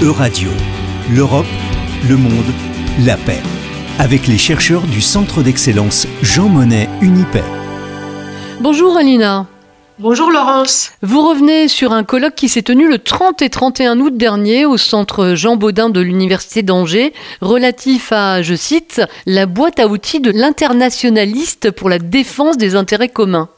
Euradio, 0.00 0.50
l'Europe, 1.12 1.44
le 2.08 2.16
monde, 2.16 2.46
la 3.04 3.16
paix. 3.16 3.42
Avec 3.98 4.28
les 4.28 4.38
chercheurs 4.38 4.82
du 4.82 5.00
Centre 5.00 5.42
d'excellence 5.42 6.06
Jean 6.22 6.48
Monnet 6.48 6.88
Unipay. 7.02 7.42
Bonjour 8.60 8.96
Alina. 8.96 9.46
Bonjour 9.98 10.30
Laurence. 10.30 10.92
Vous 11.02 11.28
revenez 11.28 11.66
sur 11.66 11.92
un 11.92 12.04
colloque 12.04 12.36
qui 12.36 12.48
s'est 12.48 12.62
tenu 12.62 12.88
le 12.88 13.00
30 13.00 13.42
et 13.42 13.50
31 13.50 13.98
août 13.98 14.16
dernier 14.16 14.66
au 14.66 14.76
centre 14.76 15.34
Jean 15.34 15.56
Baudin 15.56 15.90
de 15.90 16.00
l'Université 16.00 16.62
d'Angers, 16.62 17.12
relatif 17.40 18.12
à, 18.12 18.40
je 18.40 18.54
cite, 18.54 19.02
la 19.26 19.46
boîte 19.46 19.80
à 19.80 19.88
outils 19.88 20.20
de 20.20 20.30
l'internationaliste 20.30 21.72
pour 21.72 21.88
la 21.88 21.98
défense 21.98 22.56
des 22.56 22.76
intérêts 22.76 23.08
communs. 23.08 23.48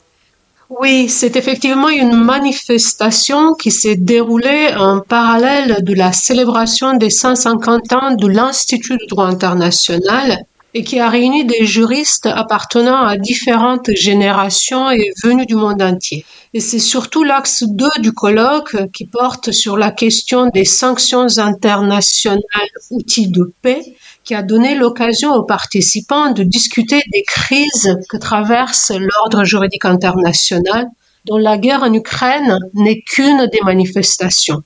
Oui, 0.71 1.09
c'est 1.09 1.35
effectivement 1.35 1.89
une 1.89 2.15
manifestation 2.15 3.55
qui 3.55 3.73
s'est 3.73 3.97
déroulée 3.97 4.73
en 4.79 5.01
parallèle 5.01 5.83
de 5.83 5.95
la 5.95 6.13
célébration 6.13 6.97
des 6.97 7.11
150 7.11 7.93
ans 7.93 8.15
de 8.15 8.29
l'Institut 8.29 8.97
du 8.97 9.07
droit 9.07 9.27
international 9.27 10.45
et 10.73 10.85
qui 10.85 11.01
a 11.01 11.09
réuni 11.09 11.45
des 11.45 11.67
juristes 11.67 12.27
appartenant 12.27 13.03
à 13.03 13.17
différentes 13.17 13.91
générations 13.97 14.93
et 14.93 15.11
venus 15.25 15.49
du 15.49 15.57
monde 15.57 15.83
entier. 15.83 16.25
Et 16.55 16.61
c'est 16.61 16.79
surtout 16.79 17.25
l'axe 17.25 17.65
2 17.65 17.89
du 17.99 18.13
colloque 18.13 18.77
qui 18.93 19.07
porte 19.07 19.51
sur 19.51 19.77
la 19.77 19.91
question 19.91 20.51
des 20.55 20.65
sanctions 20.65 21.27
internationales 21.39 22.71
outils 22.91 23.29
de 23.29 23.53
paix 23.61 23.83
qui 24.31 24.37
a 24.37 24.43
donné 24.45 24.77
l'occasion 24.77 25.35
aux 25.35 25.43
participants 25.43 26.31
de 26.31 26.45
discuter 26.45 27.03
des 27.13 27.25
crises 27.27 27.99
que 28.09 28.17
traverse 28.17 28.93
l'ordre 28.93 29.43
juridique 29.43 29.85
international 29.85 30.87
dont 31.27 31.37
la 31.37 31.59
guerre 31.59 31.83
en 31.83 31.93
Ukraine 31.93 32.57
n'est 32.75 33.01
qu'une 33.01 33.49
des 33.49 33.59
manifestations. 33.65 34.63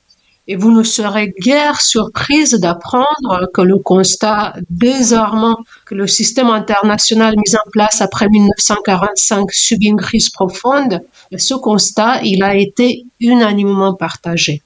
Et 0.48 0.56
vous 0.56 0.70
ne 0.70 0.82
serez 0.82 1.32
guère 1.40 1.80
surprise 1.80 2.50
d'apprendre 2.60 3.48
que 3.54 3.62
le 3.62 3.78
constat 3.78 4.52
désormais 4.68 5.54
que 5.86 5.94
le 5.94 6.08
système 6.08 6.50
international 6.50 7.34
mis 7.34 7.56
en 7.56 7.70
place 7.72 8.02
après 8.02 8.28
1945 8.28 9.50
subit 9.50 9.86
une 9.86 9.96
crise 9.96 10.28
profonde, 10.28 11.00
ce 11.34 11.54
constat, 11.54 12.20
il 12.22 12.42
a 12.42 12.54
été 12.54 13.06
unanimement 13.18 13.94
partagé. 13.94 14.60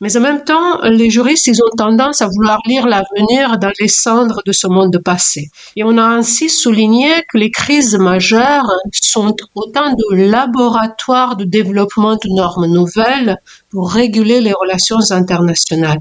Mais 0.00 0.16
en 0.16 0.20
même 0.20 0.44
temps, 0.44 0.80
les 0.82 1.10
juristes, 1.10 1.50
ont 1.62 1.76
tendance 1.76 2.22
à 2.22 2.28
vouloir 2.28 2.58
lire 2.66 2.86
l'avenir 2.86 3.58
dans 3.58 3.72
les 3.80 3.88
cendres 3.88 4.40
de 4.46 4.52
ce 4.52 4.66
monde 4.66 4.98
passé. 5.04 5.50
Et 5.76 5.84
on 5.84 5.98
a 5.98 6.02
ainsi 6.02 6.48
souligné 6.48 7.10
que 7.28 7.36
les 7.36 7.50
crises 7.50 7.96
majeures 7.96 8.70
sont 8.92 9.36
autant 9.54 9.92
de 9.92 10.14
laboratoires 10.14 11.36
de 11.36 11.44
développement 11.44 12.14
de 12.14 12.34
normes 12.34 12.66
nouvelles 12.66 13.36
pour 13.70 13.92
réguler 13.92 14.40
les 14.40 14.52
relations 14.52 15.00
internationales. 15.10 16.00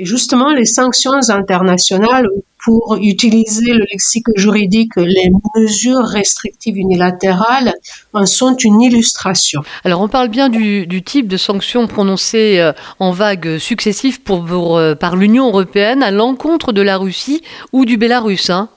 Et 0.00 0.06
justement, 0.06 0.48
les 0.48 0.64
sanctions 0.64 1.12
internationales, 1.28 2.26
pour 2.64 2.96
utiliser 3.02 3.74
le 3.74 3.84
lexique 3.92 4.24
juridique, 4.34 4.92
les 4.96 5.30
mesures 5.54 6.06
restrictives 6.06 6.78
unilatérales 6.78 7.74
en 8.14 8.24
sont 8.24 8.56
une 8.56 8.80
illustration. 8.80 9.60
Alors, 9.84 10.00
on 10.00 10.08
parle 10.08 10.28
bien 10.28 10.48
du, 10.48 11.02
type 11.04 11.28
de 11.28 11.36
sanctions 11.36 11.86
prononcées 11.86 12.60
euh, 12.60 12.72
en 12.98 13.10
vagues 13.10 13.58
successives 13.58 14.22
pour, 14.22 14.78
euh, 14.78 14.94
par 14.94 15.16
l'Union 15.16 15.48
européenne 15.48 16.02
à 16.02 16.10
l'encontre 16.10 16.72
de 16.72 16.80
la 16.80 16.96
Russie 16.96 17.42
ou 17.72 17.84
du 17.84 17.98
Bélarus. 17.98 18.48
Hein 18.48 18.70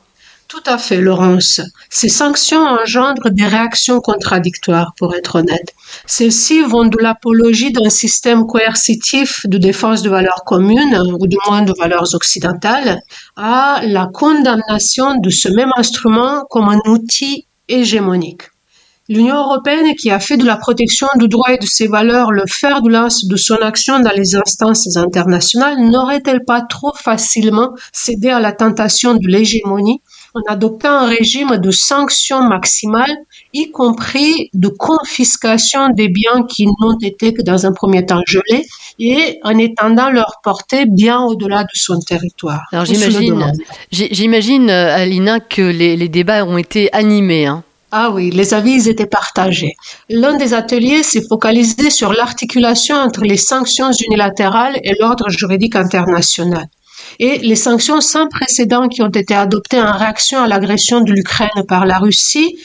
tout 0.53 0.69
à 0.69 0.77
fait, 0.77 1.01
Laurence. 1.01 1.61
Ces 1.89 2.09
sanctions 2.09 2.61
engendrent 2.61 3.31
des 3.31 3.47
réactions 3.47 3.99
contradictoires, 4.01 4.93
pour 4.99 5.15
être 5.15 5.37
honnête. 5.37 5.73
Celles-ci 6.05 6.61
vont 6.61 6.85
de 6.85 6.99
l'apologie 6.99 7.71
d'un 7.71 7.89
système 7.89 8.45
coercitif 8.45 9.47
de 9.47 9.57
défense 9.57 10.03
de 10.03 10.11
valeurs 10.11 10.43
communes, 10.45 10.95
ou 11.19 11.25
du 11.25 11.37
moins 11.47 11.63
de 11.63 11.73
valeurs 11.79 12.13
occidentales, 12.13 12.99
à 13.35 13.81
la 13.83 14.05
condamnation 14.13 15.15
de 15.15 15.31
ce 15.31 15.49
même 15.49 15.71
instrument 15.75 16.43
comme 16.51 16.69
un 16.69 16.81
outil 16.85 17.47
hégémonique. 17.67 18.43
L'Union 19.09 19.38
européenne, 19.38 19.95
qui 19.95 20.11
a 20.11 20.19
fait 20.19 20.38
de 20.38 20.45
la 20.45 20.55
protection 20.55 21.07
du 21.16 21.28
droit 21.28 21.51
et 21.51 21.57
de 21.57 21.66
ses 21.66 21.88
valeurs 21.88 22.31
le 22.31 22.44
fer 22.47 22.83
de 22.83 22.89
lance 22.89 23.25
de 23.25 23.35
son 23.38 23.55
action 23.55 23.99
dans 23.99 24.16
les 24.16 24.35
instances 24.35 24.95
internationales, 24.95 25.78
n'aurait-elle 25.79 26.45
pas 26.45 26.61
trop 26.61 26.94
facilement 26.95 27.72
cédé 27.91 28.29
à 28.29 28.39
la 28.39 28.53
tentation 28.53 29.16
de 29.16 29.28
l'hégémonie 29.28 30.01
en 30.33 30.41
adoptant 30.51 30.91
un 30.91 31.07
régime 31.07 31.57
de 31.57 31.71
sanctions 31.71 32.41
maximales, 32.44 33.16
y 33.53 33.69
compris 33.71 34.49
de 34.53 34.67
confiscation 34.67 35.89
des 35.89 36.07
biens 36.07 36.44
qui 36.49 36.66
n'ont 36.66 36.97
été 37.01 37.33
que 37.33 37.41
dans 37.41 37.66
un 37.66 37.71
premier 37.71 38.05
temps 38.05 38.21
gelés, 38.25 38.66
et 38.99 39.39
en 39.43 39.57
étendant 39.57 40.09
leur 40.09 40.39
portée 40.43 40.85
bien 40.85 41.22
au-delà 41.22 41.63
de 41.63 41.69
son 41.73 41.99
territoire. 41.99 42.63
Alors 42.72 42.85
j'imagine, 42.85 43.53
j'imagine, 43.91 44.69
euh, 44.69 44.95
Alina, 44.95 45.39
que 45.39 45.61
les, 45.61 45.95
les, 45.95 46.09
débats 46.09 46.45
ont 46.45 46.57
été 46.57 46.91
animés. 46.93 47.45
Hein. 47.45 47.63
Ah 47.91 48.09
oui, 48.11 48.31
les 48.31 48.55
avis 48.55 48.89
étaient 48.89 49.05
partagés. 49.05 49.75
L'un 50.09 50.35
des 50.35 50.55
ateliers 50.55 51.03
s'est 51.03 51.23
focalisé 51.27 51.91
sur 51.91 52.11
l'articulation 52.11 52.95
entre 52.95 53.22
les 53.22 53.38
sanctions 53.38 53.91
unilatérales 53.91 54.79
et 54.83 54.95
l'ordre 54.99 55.29
juridique 55.29 55.75
international. 55.75 56.67
Et 57.19 57.40
les 57.40 57.56
sanctions 57.56 58.01
sans 58.01 58.28
précédent 58.28 58.88
qui 58.88 59.01
ont 59.01 59.09
été 59.09 59.35
adoptées 59.35 59.81
en 59.81 59.91
réaction 59.91 60.41
à 60.41 60.47
l'agression 60.47 61.01
de 61.01 61.12
l'Ukraine 61.12 61.63
par 61.68 61.85
la 61.85 62.00
Russie 62.00 62.56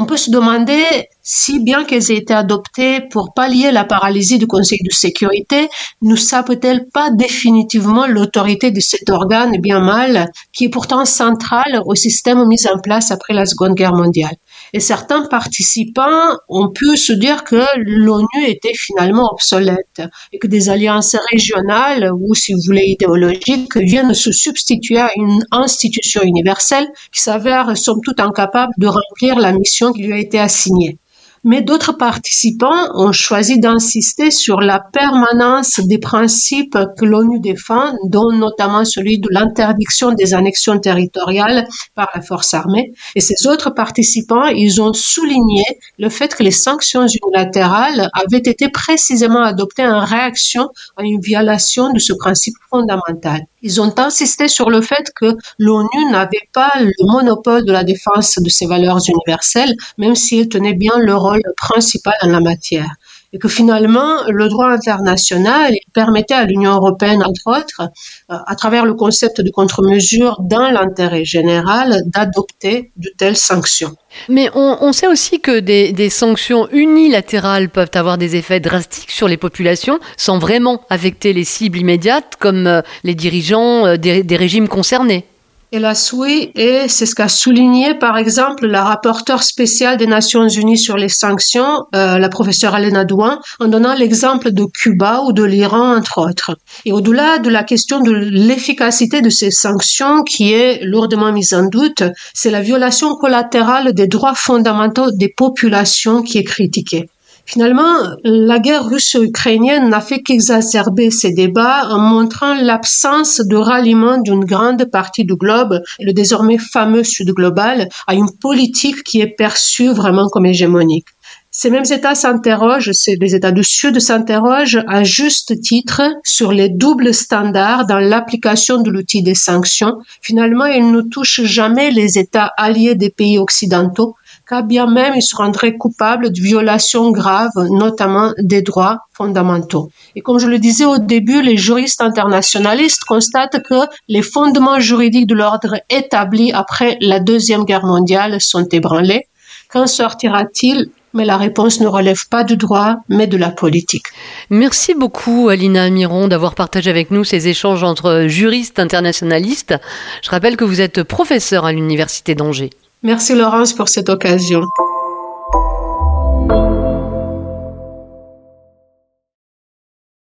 on 0.00 0.06
peut 0.06 0.16
se 0.16 0.30
demander 0.30 0.84
si 1.22 1.58
bien 1.58 1.84
qu'elles 1.84 2.12
aient 2.12 2.18
été 2.18 2.32
adoptées 2.32 3.00
pour 3.10 3.34
pallier 3.34 3.72
la 3.72 3.84
paralysie 3.84 4.38
du 4.38 4.46
Conseil 4.46 4.78
de 4.84 4.92
sécurité, 4.92 5.68
ne 6.02 6.14
sapent-elles 6.14 6.86
pas 6.94 7.10
définitivement 7.10 8.06
l'autorité 8.06 8.70
de 8.70 8.78
cet 8.78 9.10
organe 9.10 9.60
bien 9.60 9.80
mal, 9.80 10.30
qui 10.52 10.66
est 10.66 10.68
pourtant 10.68 11.04
central 11.04 11.82
au 11.84 11.96
système 11.96 12.46
mis 12.46 12.64
en 12.68 12.78
place 12.78 13.10
après 13.10 13.34
la 13.34 13.44
Seconde 13.44 13.74
Guerre 13.74 13.92
mondiale? 13.92 14.36
Et 14.72 14.80
certains 14.80 15.26
participants 15.26 16.36
ont 16.48 16.68
pu 16.68 16.96
se 16.96 17.12
dire 17.12 17.44
que 17.44 17.64
l'ONU 17.76 18.44
était 18.46 18.74
finalement 18.74 19.30
obsolète 19.32 20.02
et 20.32 20.38
que 20.38 20.46
des 20.46 20.68
alliances 20.68 21.16
régionales 21.32 22.10
ou, 22.12 22.34
si 22.34 22.52
vous 22.52 22.60
voulez, 22.66 22.84
idéologiques 22.86 23.76
viennent 23.76 24.14
se 24.14 24.32
substituer 24.32 24.98
à 24.98 25.10
une 25.16 25.44
institution 25.50 26.22
universelle 26.22 26.88
qui 27.12 27.20
s'avère 27.22 27.76
somme 27.76 28.00
toute 28.02 28.20
incapable 28.20 28.72
de 28.78 28.86
remplir 28.86 29.38
la 29.38 29.52
mission 29.52 29.92
qui 29.92 30.02
lui 30.02 30.12
a 30.12 30.18
été 30.18 30.38
assignée 30.38 30.98
mais 31.44 31.62
d'autres 31.62 31.92
participants 31.92 32.88
ont 32.94 33.12
choisi 33.12 33.58
d'insister 33.58 34.30
sur 34.30 34.60
la 34.60 34.80
permanence 34.80 35.80
des 35.80 35.98
principes 35.98 36.78
que 36.98 37.04
l'ONU 37.04 37.40
défend, 37.40 37.92
dont 38.04 38.32
notamment 38.32 38.84
celui 38.84 39.18
de 39.18 39.28
l'interdiction 39.30 40.12
des 40.12 40.34
annexions 40.34 40.78
territoriales 40.78 41.66
par 41.94 42.10
la 42.14 42.20
force 42.20 42.54
armée. 42.54 42.92
Et 43.14 43.20
ces 43.20 43.46
autres 43.46 43.70
participants, 43.70 44.46
ils 44.46 44.80
ont 44.80 44.92
souligné 44.92 45.62
le 45.98 46.08
fait 46.08 46.34
que 46.34 46.42
les 46.42 46.50
sanctions 46.50 47.06
unilatérales 47.06 48.10
avaient 48.14 48.38
été 48.38 48.68
précisément 48.68 49.42
adoptées 49.42 49.86
en 49.86 50.04
réaction 50.04 50.68
à 50.96 51.02
une 51.02 51.20
violation 51.20 51.92
de 51.92 51.98
ce 51.98 52.12
principe 52.12 52.54
fondamental. 52.70 53.40
Ils 53.62 53.80
ont 53.80 53.92
insisté 53.98 54.46
sur 54.46 54.70
le 54.70 54.80
fait 54.80 55.10
que 55.16 55.36
l'ONU 55.58 56.10
n'avait 56.12 56.48
pas 56.52 56.70
le 56.78 56.92
monopole 57.00 57.64
de 57.64 57.72
la 57.72 57.82
défense 57.82 58.38
de 58.38 58.48
ces 58.48 58.66
valeurs 58.66 59.00
universelles, 59.08 59.74
même 59.98 60.14
si 60.14 60.38
elle 60.38 60.48
tenait 60.48 60.74
bien 60.74 60.96
le 60.98 61.14
principal 61.56 62.14
en 62.22 62.28
la 62.28 62.40
matière. 62.40 62.90
Et 63.34 63.38
que 63.38 63.48
finalement, 63.48 64.22
le 64.28 64.48
droit 64.48 64.70
international 64.70 65.74
permettait 65.92 66.32
à 66.32 66.46
l'Union 66.46 66.72
européenne, 66.72 67.22
entre 67.22 67.58
autres, 67.58 67.82
euh, 68.30 68.36
à 68.46 68.56
travers 68.56 68.86
le 68.86 68.94
concept 68.94 69.42
de 69.42 69.50
contre-mesure 69.50 70.38
dans 70.40 70.70
l'intérêt 70.70 71.26
général, 71.26 72.00
d'adopter 72.06 72.90
de 72.96 73.10
telles 73.18 73.36
sanctions. 73.36 73.94
Mais 74.30 74.48
on, 74.54 74.92
sait 74.92 75.08
aussi 75.08 75.40
que 75.40 75.60
des, 75.60 76.08
sanctions 76.08 76.68
unilatérales 76.72 77.68
peuvent 77.68 77.90
avoir 77.92 78.16
des 78.16 78.34
effets 78.34 78.60
drastiques 78.60 79.10
sur 79.10 79.28
les 79.28 79.36
populations 79.36 80.00
sans 80.16 80.38
vraiment 80.38 80.80
affecter 80.88 81.34
les 81.34 81.44
cibles 81.44 81.78
immédiates 81.78 82.36
comme 82.38 82.66
euh, 82.66 82.80
les 83.04 83.14
dirigeants 83.14 83.84
euh, 83.84 83.96
des 83.98 84.36
régimes 84.36 84.68
concernés. 84.68 85.26
Hélas 85.70 86.14
oui, 86.14 86.50
et 86.54 86.88
c'est 86.88 87.04
ce 87.04 87.14
qu'a 87.14 87.28
souligné 87.28 87.92
par 87.94 88.16
exemple 88.16 88.66
la 88.66 88.82
rapporteure 88.84 89.42
spéciale 89.42 89.98
des 89.98 90.06
Nations 90.06 90.48
Unies 90.48 90.78
sur 90.78 90.96
les 90.96 91.10
sanctions, 91.10 91.84
euh, 91.94 92.16
la 92.16 92.30
professeure 92.30 92.74
Alena 92.74 93.04
Douin, 93.04 93.38
en 93.60 93.68
donnant 93.68 93.92
l'exemple 93.92 94.50
de 94.52 94.64
Cuba 94.64 95.20
ou 95.26 95.34
de 95.34 95.42
l'Iran 95.42 95.94
entre 95.94 96.26
autres. 96.26 96.56
Et 96.86 96.92
au-delà 96.92 97.38
de 97.38 97.50
la 97.50 97.64
question 97.64 98.00
de 98.00 98.12
l'efficacité 98.12 99.20
de 99.20 99.28
ces 99.28 99.50
sanctions 99.50 100.22
qui 100.22 100.54
est 100.54 100.82
lourdement 100.84 101.32
mise 101.32 101.52
en 101.52 101.66
doute, 101.66 102.02
c'est 102.32 102.50
la 102.50 102.62
violation 102.62 103.14
collatérale 103.16 103.92
des 103.92 104.06
droits 104.06 104.34
fondamentaux 104.34 105.10
des 105.10 105.28
populations 105.28 106.22
qui 106.22 106.38
est 106.38 106.44
critiquée. 106.44 107.10
Finalement, 107.50 107.96
la 108.24 108.58
guerre 108.58 108.84
russo-ukrainienne 108.84 109.88
n'a 109.88 110.02
fait 110.02 110.20
qu'exacerber 110.20 111.10
ces 111.10 111.32
débats 111.32 111.88
en 111.88 111.98
montrant 111.98 112.52
l'absence 112.52 113.40
de 113.40 113.56
ralliement 113.56 114.18
d'une 114.18 114.44
grande 114.44 114.84
partie 114.84 115.24
du 115.24 115.34
globe, 115.34 115.80
le 115.98 116.12
désormais 116.12 116.58
fameux 116.58 117.04
Sud 117.04 117.30
global, 117.30 117.88
à 118.06 118.12
une 118.12 118.30
politique 118.38 119.02
qui 119.02 119.22
est 119.22 119.34
perçue 119.34 119.88
vraiment 119.94 120.28
comme 120.28 120.44
hégémonique. 120.44 121.06
Ces 121.50 121.70
mêmes 121.70 121.90
États 121.90 122.14
s'interrogent, 122.14 122.90
les 123.06 123.34
États 123.34 123.50
du 123.50 123.64
Sud 123.64 123.98
s'interrogent 123.98 124.84
à 124.86 125.02
juste 125.02 125.58
titre 125.62 126.02
sur 126.22 126.52
les 126.52 126.68
doubles 126.68 127.14
standards 127.14 127.86
dans 127.86 127.98
l'application 127.98 128.82
de 128.82 128.90
l'outil 128.90 129.22
des 129.22 129.34
sanctions. 129.34 129.96
Finalement, 130.20 130.66
ils 130.66 130.92
ne 130.92 131.00
touchent 131.00 131.44
jamais 131.44 131.90
les 131.90 132.18
États 132.18 132.52
alliés 132.58 132.94
des 132.94 133.08
pays 133.08 133.38
occidentaux, 133.38 134.16
car 134.48 134.64
bien 134.64 134.86
même 134.86 135.14
ils 135.14 135.22
se 135.22 135.36
rendraient 135.36 135.76
coupables 135.76 136.30
de 136.32 136.40
violations 136.40 137.10
graves, 137.10 137.50
notamment 137.70 138.32
des 138.38 138.62
droits 138.62 138.98
fondamentaux. 139.12 139.90
Et 140.16 140.20
comme 140.20 140.38
je 140.38 140.46
le 140.46 140.58
disais 140.58 140.86
au 140.86 140.98
début, 140.98 141.42
les 141.42 141.56
juristes 141.56 142.00
internationalistes 142.00 143.04
constatent 143.04 143.62
que 143.62 143.86
les 144.08 144.22
fondements 144.22 144.80
juridiques 144.80 145.26
de 145.26 145.34
l'ordre 145.34 145.76
établi 145.90 146.52
après 146.52 146.96
la 147.00 147.20
Deuxième 147.20 147.64
Guerre 147.64 147.84
mondiale 147.84 148.40
sont 148.40 148.66
ébranlés. 148.72 149.26
Qu'en 149.70 149.86
sortira-t-il? 149.86 150.90
Mais 151.14 151.24
la 151.24 151.38
réponse 151.38 151.80
ne 151.80 151.86
relève 151.86 152.28
pas 152.30 152.44
du 152.44 152.56
droit, 152.56 152.96
mais 153.08 153.26
de 153.26 153.38
la 153.38 153.50
politique. 153.50 154.04
Merci 154.50 154.94
beaucoup, 154.94 155.48
Alina 155.48 155.88
Miron, 155.88 156.28
d'avoir 156.28 156.54
partagé 156.54 156.90
avec 156.90 157.10
nous 157.10 157.24
ces 157.24 157.48
échanges 157.48 157.82
entre 157.82 158.26
juristes 158.28 158.78
internationalistes. 158.78 159.74
Je 160.22 160.30
rappelle 160.30 160.56
que 160.56 160.64
vous 160.64 160.82
êtes 160.82 161.02
professeur 161.02 161.64
à 161.64 161.72
l'Université 161.72 162.34
d'Angers. 162.34 162.70
Merci 163.02 163.34
Laurence 163.34 163.72
pour 163.72 163.88
cette 163.88 164.08
occasion. 164.08 164.62